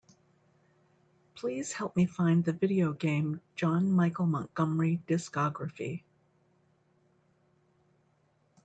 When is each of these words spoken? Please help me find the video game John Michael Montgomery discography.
Please 1.35 1.73
help 1.73 1.95
me 1.95 2.07
find 2.07 2.43
the 2.43 2.53
video 2.53 2.91
game 2.91 3.39
John 3.55 3.91
Michael 3.91 4.25
Montgomery 4.25 4.99
discography. 5.07 6.01